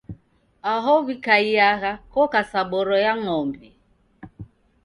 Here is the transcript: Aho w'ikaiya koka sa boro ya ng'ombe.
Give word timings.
Aho 0.73 0.91
w'ikaiya 1.05 1.69
koka 2.13 2.41
sa 2.51 2.61
boro 2.69 2.95
ya 3.05 3.13
ng'ombe. 3.21 3.67